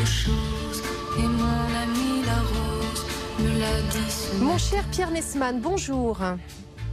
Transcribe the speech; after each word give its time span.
de 0.00 0.04
choses. 0.06 0.82
Et 1.18 1.22
mon 1.22 1.44
ami 1.82 2.22
la 2.26 2.38
rose 2.40 3.06
me 3.40 3.58
l'a 3.60 3.80
dit 3.90 4.10
ce 4.10 4.36
Mon 4.36 4.44
matin. 4.52 4.58
cher 4.58 4.84
Pierre 4.90 5.10
Nesman, 5.10 5.60
bonjour. 5.60 6.18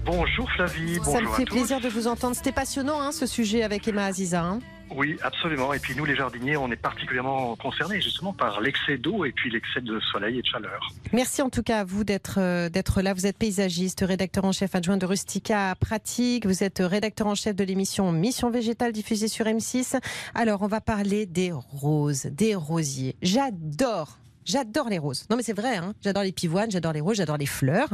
Bonjour 0.05 0.47
Flavie, 0.55 0.97
bonjour 0.99 1.13
Ça 1.13 1.21
me 1.21 1.27
à 1.27 1.31
fait 1.33 1.45
tous. 1.45 1.55
plaisir 1.55 1.79
de 1.81 1.89
vous 1.89 2.07
entendre. 2.07 2.35
C'était 2.35 2.51
passionnant 2.51 3.01
hein, 3.01 3.11
ce 3.11 3.25
sujet 3.25 3.63
avec 3.63 3.87
Emma 3.87 4.05
Aziza. 4.05 4.43
hein. 4.43 4.59
Oui, 4.91 5.17
absolument. 5.23 5.73
Et 5.73 5.79
puis 5.79 5.95
nous, 5.95 6.05
les 6.05 6.15
jardiniers, 6.15 6.57
on 6.57 6.71
est 6.71 6.75
particulièrement 6.75 7.55
concernés 7.55 8.01
justement 8.01 8.33
par 8.33 8.61
l'excès 8.61 8.97
d'eau 8.97 9.25
et 9.25 9.31
puis 9.31 9.49
l'excès 9.49 9.81
de 9.81 9.99
soleil 10.11 10.39
et 10.39 10.41
de 10.41 10.47
chaleur. 10.47 10.79
Merci 11.11 11.41
en 11.41 11.49
tout 11.49 11.63
cas 11.63 11.79
à 11.79 11.83
vous 11.83 12.03
d'être 12.03 12.39
euh, 12.39 12.69
là. 13.01 13.13
Vous 13.13 13.25
êtes 13.25 13.37
paysagiste, 13.37 14.03
rédacteur 14.07 14.45
en 14.45 14.51
chef 14.51 14.75
adjoint 14.75 14.97
de 14.97 15.05
Rustica 15.05 15.75
Pratique. 15.79 16.45
Vous 16.45 16.63
êtes 16.63 16.79
rédacteur 16.79 17.27
en 17.27 17.35
chef 17.35 17.55
de 17.55 17.63
l'émission 17.63 18.11
Mission 18.11 18.49
Végétale 18.49 18.91
diffusée 18.91 19.27
sur 19.27 19.45
M6. 19.45 19.99
Alors, 20.33 20.61
on 20.61 20.67
va 20.67 20.81
parler 20.81 21.25
des 21.25 21.51
roses, 21.51 22.25
des 22.25 22.55
rosiers. 22.55 23.15
J'adore. 23.21 24.17
J'adore 24.45 24.89
les 24.89 24.97
roses. 24.99 25.27
Non 25.29 25.37
mais 25.37 25.43
c'est 25.43 25.53
vrai, 25.57 25.77
hein. 25.77 25.93
j'adore 26.03 26.23
les 26.23 26.31
pivoines, 26.31 26.69
j'adore 26.71 26.93
les 26.93 27.01
roses, 27.01 27.17
j'adore 27.17 27.37
les 27.37 27.45
fleurs. 27.45 27.89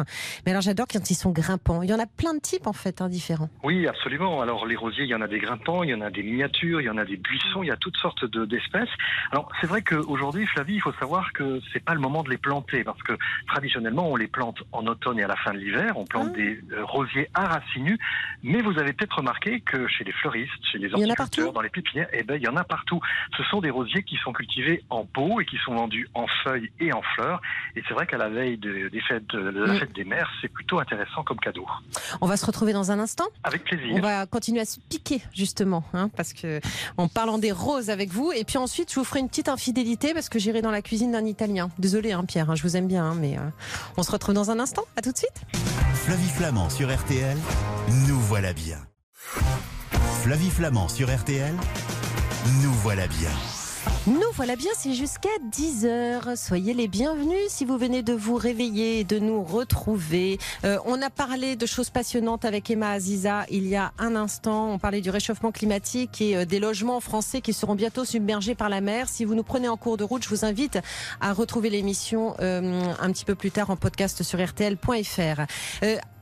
Mais 0.45 0.51
alors 0.51 0.61
j'adore 0.61 0.85
quand 0.91 1.09
ils 1.09 1.15
sont 1.15 1.31
grimpants. 1.31 1.81
Il 1.81 1.89
y 1.89 1.93
en 1.93 1.99
a 1.99 2.05
plein 2.05 2.33
de 2.33 2.39
types 2.39 2.67
en 2.67 2.73
fait, 2.73 3.01
hein, 3.01 3.09
différents. 3.09 3.49
Oui, 3.63 3.87
absolument. 3.87 4.41
Alors 4.41 4.65
les 4.65 4.75
rosiers, 4.75 5.03
il 5.03 5.09
y 5.09 5.15
en 5.15 5.21
a 5.21 5.27
des 5.27 5.39
grimpants, 5.39 5.83
il 5.83 5.89
y 5.89 5.93
en 5.93 6.01
a 6.01 6.09
des 6.11 6.23
miniatures, 6.23 6.81
il 6.81 6.85
y 6.85 6.89
en 6.89 6.97
a 6.97 7.05
des 7.05 7.17
buissons, 7.17 7.63
il 7.63 7.67
y 7.67 7.71
a 7.71 7.77
toutes 7.77 7.97
sortes 7.97 8.25
de- 8.25 8.45
d'espèces. 8.45 8.89
Alors 9.31 9.49
c'est 9.61 9.67
vrai 9.67 9.81
qu'aujourd'hui, 9.81 10.45
Flavie, 10.47 10.75
il 10.75 10.81
faut 10.81 10.93
savoir 10.93 11.31
que 11.33 11.61
c'est 11.73 11.83
pas 11.83 11.93
le 11.93 11.99
moment 12.01 12.23
de 12.23 12.29
les 12.29 12.37
planter 12.37 12.83
parce 12.83 13.01
que 13.03 13.13
traditionnellement, 13.47 14.09
on 14.11 14.15
les 14.15 14.27
plante 14.27 14.61
en 14.71 14.85
automne 14.87 15.20
et 15.20 15.23
à 15.23 15.27
la 15.27 15.35
fin 15.37 15.53
de 15.53 15.57
l'hiver. 15.59 15.93
On 15.97 16.05
plante 16.05 16.29
Ah. 16.33 16.37
des 16.37 16.59
euh, 16.73 16.83
rosiers 16.83 17.29
aracinus. 17.33 17.97
Mais 18.43 18.61
vous 18.61 18.77
avez 18.77 18.93
peut-être 18.93 19.17
remarqué 19.17 19.61
que 19.61 19.87
chez 19.87 20.03
les 20.03 20.11
fleuristes, 20.11 20.51
chez 20.71 20.77
les 20.79 20.93
horticulteurs, 20.93 21.53
dans 21.53 21.61
les 21.61 21.70
pépinières, 21.70 22.07
eh 22.13 22.23
ben 22.23 22.35
il 22.35 22.43
y 22.43 22.47
en 22.47 22.57
a 22.57 22.63
partout. 22.63 22.99
Ce 23.37 23.43
sont 23.43 23.61
des 23.61 23.70
rosiers 23.70 24.04
qui 24.04 24.17
sont 24.17 24.33
cultivés 24.33 24.83
en 24.89 25.05
pot 25.05 25.39
et 25.41 25.45
qui 25.45 25.57
sont 25.63 25.76
vendus 25.76 26.07
en 26.13 26.26
feuilles 26.43 26.71
et 26.79 26.91
en 26.93 27.01
fleurs. 27.15 27.41
Et 27.75 27.84
c'est 27.87 27.93
vrai 27.93 28.05
qu'à 28.07 28.17
la 28.17 28.29
veille 28.29 28.57
de- 28.57 28.89
des 28.89 29.01
fêtes, 29.01 29.27
de 29.27 29.39
la 29.39 29.73
Mm. 29.73 29.79
fête 29.79 29.93
des 29.93 30.03
mères, 30.03 30.29
c'est 30.41 30.48
plutôt 30.49 30.79
intéressant 30.79 31.23
comme 31.23 31.39
cadeau. 31.39 31.65
On 32.21 32.27
va 32.27 32.37
se 32.37 32.45
retrouver 32.45 32.73
dans 32.73 32.91
un 32.91 32.99
instant. 32.99 33.25
Avec 33.43 33.63
plaisir. 33.63 33.95
On 33.95 33.99
va 34.01 34.25
continuer 34.25 34.61
à 34.61 34.65
se 34.65 34.79
piquer 34.79 35.21
justement, 35.33 35.83
hein, 35.93 36.09
parce 36.15 36.33
que 36.33 36.59
en 36.98 37.07
parlant 37.07 37.37
des 37.37 37.51
roses 37.51 37.89
avec 37.89 38.09
vous, 38.09 38.31
et 38.31 38.43
puis 38.43 38.57
ensuite 38.57 38.91
je 38.91 38.95
vous 38.99 39.05
ferai 39.05 39.20
une 39.20 39.29
petite 39.29 39.49
infidélité 39.49 40.13
parce 40.13 40.29
que 40.29 40.39
j'irai 40.39 40.61
dans 40.61 40.71
la 40.71 40.81
cuisine 40.81 41.11
d'un 41.11 41.25
Italien. 41.25 41.70
Désolé, 41.79 42.11
hein, 42.13 42.23
Pierre, 42.25 42.49
hein, 42.49 42.55
je 42.55 42.63
vous 42.63 42.76
aime 42.77 42.87
bien, 42.87 43.05
hein, 43.05 43.15
mais 43.20 43.37
euh, 43.37 43.41
on 43.98 44.03
se 44.03 44.11
retrouve 44.11 44.35
dans 44.35 44.51
un 44.51 44.59
instant. 44.59 44.83
À 44.95 45.01
tout 45.01 45.11
de 45.11 45.17
suite. 45.17 45.41
Flavie 45.93 46.29
Flamand 46.29 46.70
sur 46.70 46.93
RTL, 46.93 47.37
nous 48.07 48.20
voilà 48.20 48.53
bien. 48.53 48.77
Flavie 50.23 50.49
Flamand 50.49 50.87
sur 50.87 51.09
RTL, 51.15 51.53
nous 52.63 52.71
voilà 52.73 53.07
bien. 53.07 53.29
Nous 54.07 54.20
voilà 54.34 54.55
bien, 54.55 54.71
c'est 54.76 54.94
jusqu'à 54.94 55.30
10h. 55.52 56.35
Soyez 56.35 56.74
les 56.74 56.88
bienvenus 56.88 57.49
si 57.49 57.66
vous 57.66 57.77
venez 57.77 58.02
de 58.02 58.13
vous 58.13 58.35
réveiller 58.35 59.02
et 59.02 59.04
de 59.04 59.20
nous 59.20 59.44
retrouver. 59.44 60.40
Euh, 60.63 60.80
on 60.85 60.99
a 61.04 61.12
parlé 61.12 61.55
de 61.55 61.68
choses 61.68 61.91
passionnantes 61.91 62.44
avec 62.44 62.72
Emma 62.72 62.90
Aziza 62.90 63.46
il 63.52 63.68
y 63.68 63.76
a 63.76 63.91
un 63.99 64.16
instant. 64.16 64.72
On 64.72 64.79
parlait 64.79 65.02
du 65.02 65.12
réchauffement 65.12 65.52
climatique 65.52 66.19
et 66.19 66.35
euh, 66.35 66.46
des 66.46 66.59
logements 66.59 67.00
français 67.00 67.41
qui 67.41 67.53
seront 67.53 67.75
bientôt 67.75 68.03
submergés 68.03 68.56
par 68.56 68.69
la 68.69 68.81
mer. 68.81 69.07
Si 69.07 69.24
vous 69.24 69.35
nous 69.35 69.44
prenez 69.44 69.68
en 69.68 69.78
cours 69.78 69.97
de 69.97 70.03
route, 70.03 70.24
je 70.24 70.29
vous 70.29 70.46
invite 70.46 70.79
à 71.19 71.31
retrouver 71.31 71.69
l'émission 71.69 72.34
euh, 72.40 72.81
un 73.00 73.12
petit 73.12 73.25
peu 73.25 73.35
plus 73.35 73.52
tard 73.52 73.69
en 73.69 73.75
podcast 73.75 74.24
sur 74.24 74.44
rtl.fr. 74.44 75.46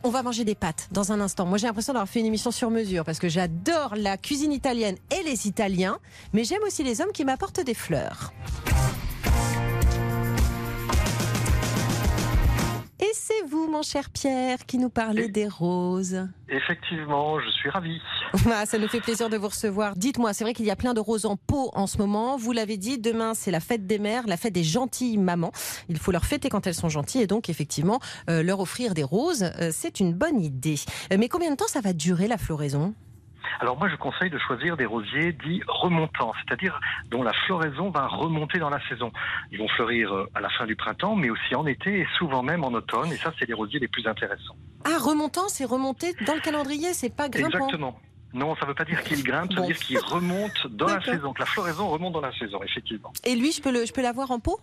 On 0.02 0.11
va 0.11 0.23
manger 0.23 0.45
des 0.45 0.55
pâtes 0.55 0.88
dans 0.92 1.11
un 1.11 1.19
instant. 1.19 1.45
Moi, 1.45 1.58
j'ai 1.58 1.67
l'impression 1.67 1.92
d'avoir 1.92 2.08
fait 2.08 2.22
une 2.22 2.25
émission 2.25 2.52
sur 2.52 2.72
mesure 2.72 3.03
parce 3.03 3.19
que 3.19 3.28
j'adore 3.28 3.95
la 3.97 4.17
cuisine 4.17 4.53
italienne 4.53 4.95
et 5.11 5.23
les 5.23 5.45
Italiens, 5.45 6.00
mais 6.31 6.45
j'aime 6.45 6.64
aussi 6.66 6.83
les 6.83 7.02
hommes 7.02 7.11
qui 7.11 7.25
m'apportent 7.25 7.59
des 7.59 7.73
fleurs. 7.73 8.31
Et 13.02 13.10
c'est 13.14 13.43
vous, 13.49 13.67
mon 13.71 13.82
cher 13.82 14.10
Pierre, 14.10 14.65
qui 14.65 14.77
nous 14.77 14.89
parlez 14.89 15.23
Et- 15.26 15.30
des 15.30 15.48
roses. 15.48 16.27
Effectivement, 16.49 17.39
je 17.39 17.49
suis 17.49 17.70
ravi. 17.70 17.99
Ah, 18.52 18.65
ça 18.65 18.77
nous 18.77 18.87
fait 18.87 18.99
plaisir 18.99 19.30
de 19.30 19.37
vous 19.37 19.48
recevoir. 19.48 19.95
Dites-moi, 19.95 20.33
c'est 20.33 20.43
vrai 20.43 20.54
qu'il 20.54 20.65
y 20.65 20.71
a 20.71 20.76
plein 20.76 20.93
de 20.93 20.99
roses 20.99 21.26
en 21.26 21.36
pot 21.38 21.71
en 21.73 21.88
ce 21.88 21.98
moment. 21.98 22.36
Vous 22.38 22.52
l'avez 22.52 22.77
dit, 22.77 22.98
demain 22.99 23.33
c'est 23.33 23.52
la 23.52 23.59
fête 23.59 23.88
des 23.88 23.99
mères, 23.99 24.27
la 24.27 24.38
fête 24.38 24.54
des 24.54 24.64
gentilles 24.64 25.17
mamans. 25.17 25.52
Il 25.88 25.98
faut 25.98 26.11
leur 26.11 26.26
fêter 26.26 26.49
quand 26.49 26.67
elles 26.67 26.76
sont 26.76 26.89
gentilles 26.89 27.21
et 27.21 27.27
donc 27.27 27.49
effectivement 27.49 27.99
euh, 28.30 28.43
leur 28.43 28.59
offrir 28.59 28.93
des 28.93 29.04
roses, 29.04 29.43
euh, 29.59 29.71
c'est 29.73 29.99
une 29.99 30.14
bonne 30.14 30.42
idée. 30.42 30.76
Euh, 31.14 31.17
mais 31.17 31.27
combien 31.30 31.52
de 31.52 31.55
temps 31.55 31.67
ça 31.67 31.82
va 31.82 31.93
durer 31.93 32.27
la 32.27 32.38
floraison? 32.38 32.93
Alors 33.60 33.77
moi, 33.77 33.89
je 33.89 33.95
conseille 33.95 34.30
de 34.30 34.37
choisir 34.39 34.77
des 34.77 34.86
rosiers 34.86 35.33
dits 35.33 35.61
remontants, 35.67 36.33
c'est-à-dire 36.45 36.80
dont 37.10 37.23
la 37.23 37.33
floraison 37.45 37.89
va 37.89 38.08
remonter 38.08 38.60
dans 38.60 38.70
la 38.70 38.80
saison. 38.87 39.11
Ils 39.52 39.58
vont 39.60 39.67
fleurir 39.70 40.14
euh, 40.14 40.30
à 40.36 40.39
la 40.42 40.49
fin 40.49 40.65
du 40.65 40.76
printemps, 40.76 41.15
mais 41.15 41.30
aussi 41.30 41.55
en 41.55 41.65
été 41.65 41.99
et 42.02 42.08
souvent 42.17 42.43
même 42.43 42.64
en 42.64 42.70
automne. 42.73 43.11
Et 43.11 43.17
ça, 43.17 43.33
c'est 43.39 43.48
les 43.48 43.54
rosiers 43.54 43.80
les 43.80 43.88
plus 43.88 44.08
intéressants. 44.08 44.55
Ah, 44.86 44.98
remontant, 44.99 45.48
c'est 45.49 45.65
remonté 45.65 46.14
dans 46.26 46.36
le 46.36 46.42
calendrier, 46.42 46.93
c'est 46.93 47.15
pas 47.15 47.30
grimpant. 47.30 47.58
Exactement. 47.58 47.99
Non, 48.33 48.55
ça 48.55 48.61
ne 48.65 48.67
veut 48.67 48.76
pas 48.76 48.86
dire 48.86 49.02
qu'il 49.04 49.23
grimpe, 49.23 49.52
ça 49.52 49.55
Bon. 49.61 49.67
veut 49.67 49.73
dire 49.73 49.82
qu'il 49.83 49.98
remonte 49.99 50.67
dans 50.67 50.86
la 50.86 51.02
saison. 51.04 51.33
Que 51.33 51.39
la 51.39 51.45
floraison 51.48 51.89
remonte 51.89 52.14
dans 52.14 52.21
la 52.21 52.32
saison, 52.38 52.59
effectivement. 52.64 53.11
Et 53.26 53.36
lui, 53.36 53.52
je 53.52 53.59
peux 53.61 53.71
le, 53.71 53.86
je 53.88 53.92
peux 53.93 54.04
l'avoir 54.04 54.30
en 54.32 54.39
pot? 54.39 54.59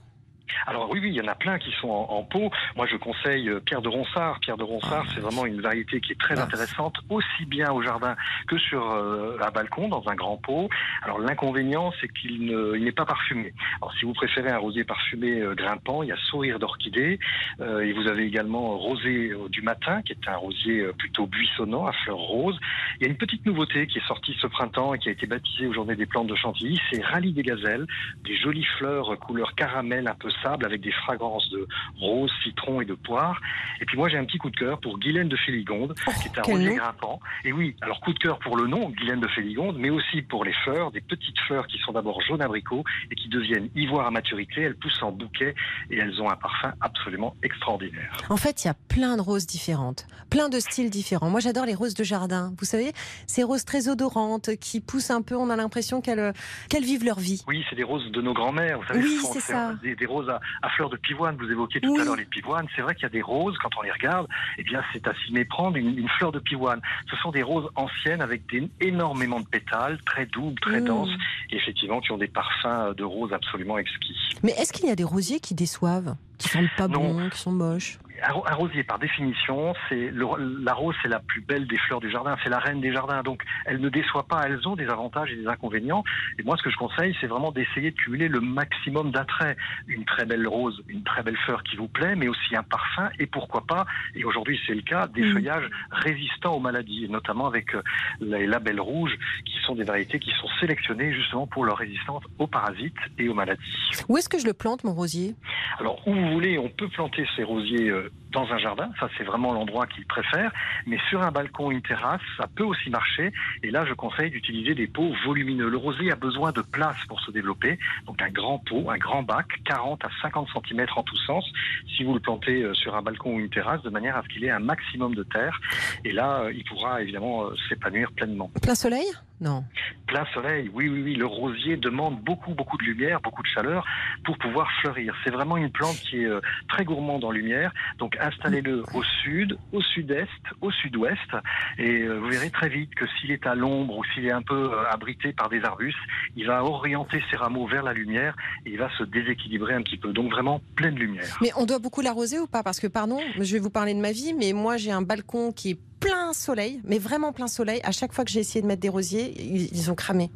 Alors 0.67 0.89
oui, 0.91 1.01
oui, 1.03 1.09
il 1.11 1.15
y 1.15 1.21
en 1.21 1.29
a 1.29 1.35
plein 1.35 1.59
qui 1.59 1.71
sont 1.81 1.89
en, 1.89 2.07
en 2.11 2.23
pot. 2.23 2.51
Moi, 2.77 2.87
je 2.87 2.97
conseille 2.97 3.49
euh, 3.49 3.61
Pierre 3.61 3.83
de 3.83 3.89
Ronsard. 3.89 4.41
Pierre 4.41 4.57
de 4.57 4.63
Ronsard, 4.65 5.05
c'est 5.15 5.21
vraiment 5.21 5.47
une 5.47 5.61
variété 5.61 6.01
qui 6.01 6.13
est 6.13 6.21
très 6.21 6.39
Ah. 6.39 6.45
intéressante, 6.45 6.97
aussi 7.09 7.45
bien 7.47 7.71
au 7.73 7.83
jardin 7.83 8.17
que 8.49 8.59
sur 8.59 8.91
euh, 8.93 9.37
un 9.41 9.51
balcon, 9.51 9.89
dans 9.89 10.05
un 10.09 10.15
grand 10.15 10.37
pot. 10.37 10.69
Alors 11.03 11.19
l'inconvénient, 11.19 11.93
c'est 12.01 12.09
qu'il 12.13 12.45
ne- 12.47 12.75
il 12.77 12.85
n'est 12.85 12.93
pas 12.93 13.07
parfumé. 13.07 13.53
Alors 13.81 13.93
si 13.95 14.05
vous 14.05 14.13
préférez 14.13 14.51
un 14.51 14.59
rosier 14.59 14.85
parfumé 14.85 15.41
euh, 15.41 15.55
grimpant, 15.55 16.03
il 16.03 16.09
y 16.09 16.13
a 16.13 16.17
Sourire 16.31 16.59
d'orchidée. 16.59 17.19
Et 17.61 17.93
vous 17.93 18.07
avez 18.09 18.25
également 18.25 18.77
Rosé 18.79 19.33
du 19.49 19.63
matin, 19.63 20.03
qui 20.03 20.13
est 20.13 20.29
un 20.29 20.37
rosier 20.37 20.87
plutôt 20.99 21.27
buissonnant, 21.27 21.87
à 21.87 21.93
fleurs 21.93 22.17
roses. 22.19 22.59
Il 22.99 23.05
y 23.05 23.07
a 23.07 23.11
une 23.11 23.17
petite 23.17 23.45
nouveauté 23.47 23.87
qui 23.87 23.99
est 23.99 24.07
sortie 24.07 24.37
ce 24.41 24.47
printemps 24.47 24.95
et 24.95 24.99
qui 24.99 25.09
a 25.09 25.13
été 25.13 25.27
baptisée 25.27 25.67
aux 25.67 25.73
Journées 25.73 25.97
des 25.97 26.07
plantes 26.07 26.27
de 26.27 26.35
Chantilly, 26.35 26.81
c'est 26.91 27.03
Rallye 27.05 27.33
des 27.33 27.43
gazelles, 27.43 27.87
des 28.25 28.37
jolies 28.37 28.67
fleurs 28.79 29.19
couleur 29.19 29.55
caramel, 29.55 30.09
un 30.09 30.15
peu 30.15 30.31
sable, 30.43 30.65
avec 30.65 30.81
des 30.81 30.93
fragrances 30.93 31.49
de 31.51 31.67
rose, 31.99 32.31
citron 32.43 32.81
et 32.81 32.85
de 32.85 32.95
poire. 32.95 33.41
Et 33.81 33.85
puis 33.85 33.97
moi 33.97 34.09
j'ai 34.09 34.19
un 34.19 34.25
petit 34.25 34.39
coup 34.39 34.51
de 34.51 34.57
cœur 34.57 34.81
pour 34.81 34.99
Guylaine 34.99 35.29
de 35.29 35.37
Féligonde, 35.37 35.95
qui 35.95 36.29
est 36.29 36.39
un 36.39 36.43
rosier 36.43 36.75
grimpant. 36.77 37.21
Et 37.45 37.53
oui, 37.53 37.77
alors 37.83 38.01
coup 38.01 38.13
de 38.13 38.19
cœur 38.19 38.39
pour 38.39 38.57
le 38.57 38.67
nom, 38.67 38.91
Guylaine 38.91 39.21
de 39.21 39.29
Féligonde, 39.29 39.77
mais 39.79 39.91
aussi 39.91 40.23
pour 40.23 40.45
les 40.45 40.53
fleurs, 40.65 40.91
des 40.91 41.01
petites 41.01 41.39
fleurs 41.47 41.67
qui 41.67 41.79
sont 41.79 41.93
d'abord 41.93 42.21
jaune 42.23 42.43
abricot 42.43 42.85
et 43.11 43.15
qui 43.15 43.29
deviennent 43.29 43.69
ivoire 43.75 44.07
à 44.07 44.11
maturité. 44.11 44.63
Elles 44.63 44.77
poussent 44.77 45.03
en 45.03 45.13
bouquet 45.13 45.55
et 45.91 45.99
elles 45.99 46.21
ont 46.21 46.31
un 46.31 46.37
parfum 46.37 46.73
absolument 46.81 47.35
extraordinaire. 47.43 48.17
En 48.31 48.37
fait, 48.37 48.65
il 48.65 48.69
y 48.69 48.71
a 48.71 48.75
plein 48.89 49.17
de 49.17 49.23
roses 49.23 49.47
différentes, 49.47 50.07
plein 50.31 50.49
de 50.49 50.59
styles 50.59 50.91
différents. 50.91 51.31
Moi, 51.31 51.41
j'adore 51.41 51.67
les 51.67 51.75
roses 51.75 51.95
de 51.95 52.05
jardin. 52.05 52.53
Vous 52.59 52.65
savez, 52.65 52.93
ces 53.27 53.43
roses 53.43 53.65
très 53.65 53.89
odorantes 53.89 54.51
qui 54.61 54.81
poussent 54.81 55.11
un 55.11 55.23
peu, 55.23 55.37
on 55.37 55.51
a 55.51 55.57
l'impression 55.57 56.01
qu'elles 56.01 56.33
qu'elles 56.69 56.85
vivent 56.85 57.05
leur 57.05 57.19
vie. 57.19 57.43
Oui, 57.49 57.65
c'est 57.69 57.77
des 57.77 57.83
roses 57.85 58.11
de 58.11 58.21
nos 58.23 58.33
grands-mères. 58.35 58.79
Vous 58.81 58.87
savez, 58.87 59.03
Oui, 59.03 59.19
c'est 59.33 59.41
ces- 59.41 59.53
ça. 59.53 59.75
Des, 59.83 59.95
des 59.95 60.07
roses 60.07 60.26
à, 60.31 60.41
à 60.63 60.69
fleurs 60.71 60.91
de 60.91 60.97
pivoine. 60.97 61.37
Vous 61.37 61.51
évoquiez 61.51 61.81
tout 61.81 61.93
Oui. 61.95 62.01
à 62.01 62.05
l'heure 62.05 62.17
les 62.17 62.25
pivoines. 62.25 62.67
C'est 62.75 62.83
vrai 62.83 62.95
qu'il 62.95 63.03
y 63.05 63.07
a 63.07 63.11
des 63.11 63.23
roses, 63.23 63.57
quand 63.63 63.71
on 63.79 63.83
les 63.83 63.93
regarde, 63.93 64.27
eh 64.59 64.63
bien, 64.63 64.83
c'est 64.93 65.07
à 65.07 65.13
s'y 65.15 65.33
méprendre 65.33 65.77
une, 65.77 65.99
une 65.99 66.09
fleur 66.09 66.33
de 66.33 66.39
pivoine. 66.39 66.81
Ce 67.11 67.17
sont 67.17 67.31
des 67.31 67.43
roses 67.43 67.69
anciennes 67.77 68.21
avec 68.23 68.47
des, 68.51 68.69
énormément 68.81 69.41
de 69.41 69.47
pétales, 69.47 69.99
très 70.05 70.27
doubles, 70.27 70.61
très 70.61 70.81
Mmh. 70.81 70.85
denses, 70.85 71.11
et 71.51 71.57
effectivement, 71.57 72.01
qui 72.01 72.13
ont 72.13 72.19
des 72.19 72.29
parfums 72.29 72.95
de 72.97 73.05
roses 73.05 73.33
absolument 73.33 73.79
exquis. 73.79 74.17
Mais 74.43 74.53
est-ce 74.53 74.73
qu'il 74.73 74.87
y 74.87 74.91
a 74.93 74.97
des 74.97 75.05
rosiers 75.05 75.41
qui 75.41 75.55
déçoivent, 75.55 76.17
qui 76.39 76.49
sentent 76.49 76.67
pas 76.77 76.87
Non. 76.89 77.15
bon, 77.15 77.31
qui 77.31 77.39
sont 77.39 77.53
moches? 77.53 77.99
Un, 78.23 78.33
ro- 78.33 78.45
un 78.47 78.55
rosier, 78.55 78.83
par 78.85 78.99
définition, 78.99 79.75
c'est 79.89 80.11
le- 80.11 80.63
la 80.65 80.75
rose, 80.75 80.95
c'est 81.03 81.09
la 81.09 81.21
plus 81.21 81.41
belle 81.41 81.67
des 81.67 81.77
fleurs 81.79 82.01
du 82.01 82.11
jardin, 82.11 82.37
c'est 82.43 82.51
la 82.51 82.59
reine 82.59 82.81
des 82.81 82.93
jardins. 82.93 83.23
Donc, 83.23 83.43
elle 83.65 83.81
ne 83.81 83.89
déçoit 83.89 84.25
pas. 84.27 84.43
Elles 84.47 84.67
ont 84.67 84.77
des 84.77 84.89
avantages 84.89 85.31
et 85.33 85.37
des 85.37 85.47
inconvénients. 85.47 86.05
Et 86.39 86.43
moi, 86.43 86.57
ce 86.57 86.63
que 86.63 86.71
je 86.71 86.77
conseille, 86.77 87.17
c'est 87.21 87.27
vraiment 87.27 87.53
d'essayer 87.53 87.91
de 87.91 87.97
cumuler 87.97 88.29
le 88.29 88.41
maximum 88.41 89.11
d'attraits. 89.11 89.57
Une 89.87 90.05
très 90.05 90.25
belle 90.25 90.47
rose, 90.47 90.83
une 90.89 91.03
très 91.05 91.23
belle 91.23 91.37
fleur 91.39 91.63
qui 91.63 91.77
vous 91.77 91.89
plaît, 91.89 92.15
mais 92.17 92.29
aussi 92.29 92.57
un 92.57 92.63
parfum 92.63 93.09
et 93.19 93.27
pourquoi 93.27 93.65
pas, 93.67 93.87
et 94.15 94.25
aujourd'hui 94.25 94.59
c'est 94.67 94.75
le 94.75 94.83
cas, 94.83 95.07
des 95.07 95.23
feuillages 95.33 95.69
résistants 95.91 96.55
aux 96.55 96.61
maladies, 96.61 97.05
et 97.05 97.09
notamment 97.09 97.47
avec 97.47 97.75
euh, 97.75 97.83
les 98.21 98.47
labels 98.47 98.81
rouges, 98.81 99.17
qui 99.45 99.59
sont 99.65 99.75
des 99.75 99.85
variétés 99.85 100.19
qui 100.19 100.31
sont 100.33 100.49
sélectionnées 100.61 101.13
justement 101.13 101.47
pour 101.47 101.65
leur 101.65 101.77
résistance 101.77 102.23
aux 102.39 102.47
parasites 102.47 102.95
et 103.19 103.29
aux 103.29 103.35
maladies. 103.35 103.63
Où 104.09 104.17
est-ce 104.17 104.29
que 104.29 104.39
je 104.39 104.47
le 104.47 104.53
plante, 104.55 104.85
mon 104.85 104.93
rosier? 104.95 105.35
Alors, 105.79 106.07
où 106.07 106.13
vous 106.15 106.31
voulez, 106.33 106.59
on 106.59 106.69
peut 106.69 106.89
planter 106.89 107.27
ces 107.37 107.43
rosiers 107.43 107.91
uh, 108.07 108.11
dans 108.37 108.53
un 108.53 108.59
jardin, 108.59 108.91
ça 109.01 109.09
c'est 109.17 109.25
vraiment 109.25 109.55
l'endroit 109.55 109.87
qu'il 109.87 110.05
préfère, 110.05 110.53
mais 110.87 110.99
sur 111.09 111.23
un 111.23 111.31
balcon, 111.31 111.71
une 111.71 111.81
terrasse, 111.81 112.21
ça 112.37 112.47
peut 112.55 112.65
aussi 112.65 112.91
marcher. 112.91 113.33
Et 113.63 113.71
là, 113.71 113.87
je 113.87 113.95
conseille 113.95 114.31
d'utiliser 114.31 114.75
des 114.75 114.87
pots 114.87 115.15
volumineux. 115.25 115.71
Le 115.71 115.79
rosier 115.79 116.13
a 116.13 116.17
besoin 116.17 116.53
de 116.53 116.61
place 116.61 116.99
pour 117.09 117.19
se 117.21 117.31
développer, 117.31 117.79
donc 118.05 118.21
un 118.21 118.29
grand 118.29 118.59
pot, 118.59 118.91
un 118.91 118.99
grand 118.99 119.23
bac, 119.23 119.47
40 119.65 120.05
à 120.05 120.09
50 120.21 120.49
cm 120.53 120.87
en 120.97 121.03
tous 121.03 121.17
sens, 121.27 121.51
si 121.97 122.05
vous 122.05 122.13
le 122.13 122.21
plantez 122.21 122.63
euh, 122.63 122.75
sur 122.75 122.95
un 122.95 123.01
balcon 123.01 123.37
ou 123.37 123.41
une 123.41 123.49
terrasse, 123.49 123.81
de 123.83 123.91
manière 123.91 124.19
à 124.19 124.23
ce 124.23 124.29
qu'il 124.29 124.45
ait 124.45 124.51
un 124.51 124.59
maximum 124.59 125.15
de 125.15 125.23
terre. 125.23 125.59
Et 126.05 126.13
là, 126.13 126.43
euh, 126.43 126.53
il 126.53 126.63
pourra 126.65 127.01
évidemment 127.01 127.45
euh, 127.45 127.55
s'épanouir 127.71 128.13
pleinement. 128.13 128.51
Plein 128.61 128.75
soleil? 128.75 129.07
Non. 129.41 129.65
Plein 130.07 130.27
soleil, 130.33 130.71
oui, 130.73 130.89
oui, 130.89 131.03
oui. 131.03 131.15
Le 131.15 131.27
rosier 131.27 131.77
demande 131.77 132.21
beaucoup, 132.21 132.55
beaucoup 132.55 132.79
de 132.79 132.85
lumière, 132.85 133.21
beaucoup 133.21 133.43
de 133.43 133.49
chaleur 133.49 133.87
pour 134.25 134.37
pouvoir 134.39 134.71
fleurir. 134.81 135.15
C'est 135.25 135.31
vraiment 135.31 135.59
une 135.59 135.71
plante 135.71 135.97
qui 135.97 136.25
est 136.25 136.31
très 136.69 136.87
gourmande 136.87 137.23
en 137.23 137.31
lumière. 137.31 137.71
Donc 137.99 138.17
installez-le 138.27 138.83
au 138.95 139.03
sud, 139.23 139.59
au 139.73 139.81
sud-est, 139.81 140.29
au 140.61 140.71
sud-ouest. 140.71 141.31
Et 141.79 142.07
vous 142.07 142.29
verrez 142.29 142.51
très 142.51 142.69
vite 142.69 142.95
que 142.95 143.05
s'il 143.07 143.31
est 143.31 143.47
à 143.47 143.55
l'ombre 143.55 143.99
ou 143.99 144.05
s'il 144.13 144.27
est 144.27 144.33
un 144.33 144.43
peu 144.43 144.71
abrité 144.91 145.33
par 145.33 145.49
des 145.49 145.63
arbustes, 145.65 145.99
il 146.37 146.47
va 146.47 146.65
orienter 146.65 147.23
ses 147.31 147.37
rameaux 147.37 147.67
vers 147.67 147.83
la 147.83 147.93
lumière 147.93 148.37
et 148.65 148.71
il 148.71 148.79
va 148.79 148.91
se 148.99 149.05
déséquilibrer 149.05 149.75
un 149.75 149.83
petit 149.83 149.97
peu. 149.97 150.13
Donc 150.13 150.31
vraiment 150.31 150.61
pleine 150.75 150.97
lumière. 150.97 151.39
Mais 151.41 151.51
on 151.57 151.67
doit 151.67 151.79
beaucoup 151.79 152.01
l'arroser 152.01 152.39
ou 152.39 152.47
pas? 152.47 152.63
Parce 152.63 152.81
que, 152.81 152.87
pardon, 152.87 153.19
je 153.39 153.53
vais 153.53 153.59
vous 153.61 153.71
parler 153.71 153.95
de 153.95 154.01
ma 154.01 154.13
vie, 154.13 154.35
mais 154.35 154.53
moi 154.53 154.77
j'ai 154.77 154.91
un 154.91 155.03
balcon 155.03 155.53
qui 155.53 155.71
est 155.71 155.79
plein 156.01 156.33
soleil, 156.33 156.81
mais 156.85 156.99
vraiment 156.99 157.33
plein 157.33 157.49
soleil. 157.49 157.81
À 157.85 157.93
chaque 157.93 158.13
fois 158.13 158.25
que 158.25 158.31
j'ai 158.31 158.41
essayé 158.41 158.63
de 158.63 158.67
mettre 158.67 158.83
des 158.83 158.89
rosiers, 158.89 159.35
ils 159.41 159.91
ont 159.91 159.95
cramé. 159.95 160.31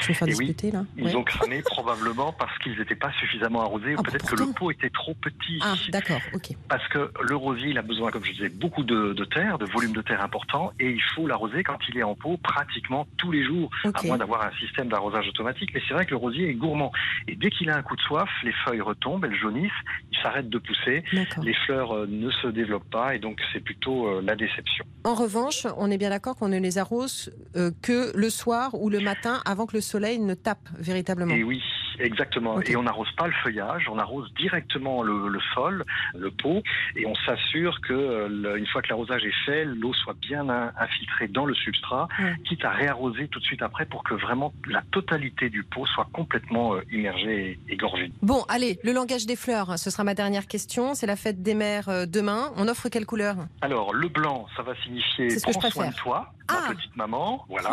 Je 0.00 0.08
vais 0.08 0.14
faire 0.14 0.28
discuter 0.28 0.70
là. 0.70 0.84
Ils 0.96 1.16
ont 1.16 1.24
cramé 1.24 1.62
probablement 1.64 2.32
parce 2.32 2.56
qu'ils 2.58 2.78
n'étaient 2.78 2.94
pas 2.94 3.12
suffisamment 3.12 3.62
arrosés 3.62 3.94
ou 3.94 3.98
ah, 3.98 4.02
peut-être 4.02 4.26
que 4.26 4.36
le 4.36 4.52
pot 4.52 4.70
était 4.70 4.90
trop 4.90 5.14
petit. 5.14 5.58
Ah, 5.62 5.74
d'accord, 5.88 6.20
ok. 6.32 6.50
Parce 6.68 6.86
que 6.88 7.10
le 7.20 7.36
rosier, 7.36 7.70
il 7.70 7.78
a 7.78 7.82
besoin, 7.82 8.10
comme 8.10 8.24
je 8.24 8.32
disais, 8.32 8.48
beaucoup 8.48 8.84
de, 8.84 9.24
terre, 9.24 9.58
de 9.58 9.66
volume 9.66 9.92
de 9.92 10.02
terre 10.02 10.22
important, 10.22 10.72
et 10.78 10.90
il 10.90 11.02
faut 11.14 11.26
l'arroser 11.26 11.62
quand 11.62 11.78
il 11.88 11.98
est 11.98 12.02
en 12.02 12.14
pot 12.14 12.36
pratiquement 12.38 13.06
tous 13.16 13.32
les 13.32 13.44
jours, 13.44 13.70
à 13.84 14.02
moins 14.04 14.18
d'avoir 14.18 14.44
un 14.44 14.52
système 14.58 14.88
d'arrosage 14.88 15.28
automatique. 15.28 15.70
Mais 15.74 15.82
c'est 15.88 15.94
vrai 15.94 16.06
que 16.06 16.12
le 16.12 16.16
rosier 16.16 16.48
est 16.48 16.54
gourmand. 16.54 16.92
Et 17.28 17.34
dès 17.34 17.50
qu'il 17.50 17.70
a 17.70 17.76
un 17.76 17.82
coup 17.82 17.96
de 17.96 18.02
soif, 18.02 18.28
les 18.44 18.54
feuilles 18.64 18.80
retombent, 18.80 19.24
elles 19.24 19.38
jaunissent, 19.38 19.70
il 20.12 20.18
s'arrête 20.18 20.48
de 20.48 20.58
pousser, 20.58 21.02
les 21.42 21.54
fleurs 21.66 21.92
euh, 21.96 22.06
ne 22.08 22.30
se 22.30 22.46
développent 22.46 22.90
pas, 22.90 23.14
et 23.14 23.18
donc 23.18 23.40
c'est 23.52 23.60
plutôt 23.60 24.06
euh, 24.06 24.22
la 24.22 24.36
déception. 24.36 24.84
En 25.04 25.14
revanche, 25.14 25.66
on 25.78 25.90
est 25.90 25.98
bien 25.98 26.10
d'accord 26.10 26.36
qu'on 26.36 26.48
ne 26.48 26.58
les 26.58 26.76
arrose 26.78 27.32
euh, 27.56 27.70
que 27.82 28.14
le 28.14 28.28
soir 28.28 28.74
ou 28.74 28.90
le 28.90 29.00
matin 29.00 29.40
avant 29.46 29.66
que 29.66 29.76
le 29.76 29.80
soleil 29.80 30.18
ne 30.18 30.34
tape 30.34 30.68
véritablement. 30.78 31.34
Oui, 31.34 31.60
exactement. 32.00 32.60
Et 32.62 32.76
on 32.76 32.82
n'arrose 32.82 33.10
pas 33.16 33.26
le 33.26 33.32
feuillage, 33.44 33.88
on 33.90 33.98
arrose 33.98 34.32
directement 34.34 35.02
le, 35.02 35.38
sol, 35.54 35.84
le 36.14 36.30
pot, 36.30 36.62
et 36.96 37.06
on 37.06 37.14
s'assure 37.26 37.80
que 37.80 37.92
euh, 37.92 38.56
une 38.56 38.66
fois 38.66 38.82
que 38.82 38.88
l'arrosage 38.88 39.24
est 39.24 39.44
fait, 39.46 39.64
l'eau 39.64 39.92
soit 39.92 40.14
bien 40.14 40.48
infiltrée 40.78 41.28
dans 41.28 41.44
le 41.44 41.54
substrat, 41.54 42.08
quitte 42.44 42.64
à 42.64 42.70
réarroser 42.70 43.28
tout 43.28 43.40
de 43.40 43.44
suite 43.44 43.62
après 43.62 43.86
pour 43.86 44.02
que 44.04 44.14
vraiment 44.14 44.52
la 44.66 44.82
totalité 44.90 45.50
du 45.50 45.62
pot 45.62 45.86
soit 45.86 46.08
complètement 46.12 46.74
euh, 46.74 46.82
immergée 46.90 47.58
et 47.68 47.72
égorgée. 47.72 48.12
Bon, 48.22 48.44
allez, 48.48 48.78
le 48.82 48.92
langage 48.92 49.26
des 49.26 49.36
fleurs, 49.36 49.78
ce 49.78 49.90
sera 49.90 50.04
ma 50.04 50.14
dernière 50.14 50.46
question. 50.46 50.94
C'est 50.94 51.06
la 51.06 51.16
fête 51.16 51.42
des 51.42 51.54
mères 51.54 52.06
demain. 52.06 52.52
On 52.56 52.68
offre 52.68 52.88
quelle 52.88 53.06
couleur? 53.06 53.36
Alors, 53.60 53.92
le 53.92 54.08
blanc, 54.08 54.46
ça 54.56 54.62
va 54.62 54.74
signifier 54.82 55.28
prends 55.58 55.70
soin 55.70 55.88
de 55.88 55.94
toi, 55.94 56.32
ma 56.48 56.58
ah. 56.66 56.72
petite 56.74 56.96
maman. 56.96 57.44
Voilà. 57.48 57.72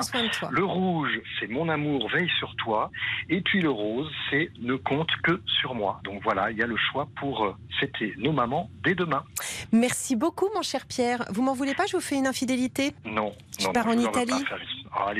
Le 0.51 0.63
rouge, 0.63 1.19
c'est 1.39 1.47
mon 1.47 1.69
amour, 1.69 2.09
veille 2.09 2.29
sur 2.37 2.55
toi. 2.55 2.91
Et 3.29 3.41
puis 3.41 3.61
le 3.61 3.69
rose, 3.69 4.11
c'est 4.29 4.49
ne 4.59 4.75
compte 4.75 5.09
que 5.23 5.41
sur 5.59 5.75
moi. 5.75 5.99
Donc 6.03 6.21
voilà, 6.23 6.51
il 6.51 6.57
y 6.57 6.63
a 6.63 6.67
le 6.67 6.77
choix 6.91 7.07
pour 7.19 7.45
euh, 7.45 7.55
fêter 7.79 8.13
nos 8.17 8.31
mamans 8.31 8.69
dès 8.83 8.95
demain. 8.95 9.23
Merci 9.71 10.15
beaucoup, 10.15 10.49
mon 10.55 10.61
cher 10.61 10.85
Pierre. 10.85 11.25
Vous 11.29 11.41
m'en 11.41 11.53
voulez 11.53 11.75
pas 11.75 11.85
Je 11.85 11.95
vous 11.95 12.01
fais 12.01 12.15
une 12.15 12.27
infidélité? 12.27 12.93
Non. 13.05 13.33
Je 13.59 13.67
pars 13.69 13.87
en 13.87 13.97
Italie? 13.97 14.43
Ah. 14.93 15.11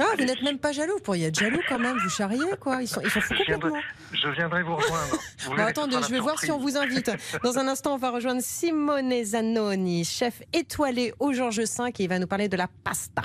Ah, 0.00 0.04
vous 0.18 0.24
n'êtes 0.24 0.42
même 0.42 0.58
pas 0.58 0.72
jaloux. 0.72 0.94
Vous 0.94 1.02
pourriez 1.02 1.26
être 1.26 1.38
jaloux 1.38 1.60
quand 1.68 1.78
même. 1.78 1.96
Vous 1.98 2.10
charriez, 2.10 2.40
quoi. 2.60 2.82
Ils 2.82 2.88
sont, 2.88 3.00
ils 3.02 3.10
sont 3.10 3.20
fous 3.20 3.34
je 3.38 3.44
viendrai, 3.44 3.70
je 4.12 4.28
viendrai 4.28 4.62
vous 4.62 4.76
rejoindre. 4.76 5.16
Vous 5.46 5.52
attendez, 5.58 5.96
je 6.02 6.10
vais 6.10 6.20
voir 6.20 6.38
si 6.40 6.50
on 6.50 6.58
vous 6.58 6.76
invite. 6.76 7.10
Dans 7.42 7.58
un 7.58 7.68
instant, 7.68 7.94
on 7.94 7.98
va 7.98 8.10
rejoindre 8.10 8.40
Simone 8.42 9.12
Zanoni, 9.24 10.04
chef 10.04 10.42
étoilé 10.52 11.14
au 11.20 11.32
Georges 11.32 11.60
V, 11.60 11.66
et 11.98 12.02
il 12.02 12.08
va 12.08 12.18
nous 12.18 12.26
parler 12.26 12.48
de 12.48 12.56
la 12.56 12.68
pasta. 12.82 13.22